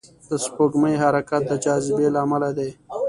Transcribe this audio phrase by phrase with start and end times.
[0.29, 2.69] د سپوږمۍ حرکت د جاذبې له امله دی.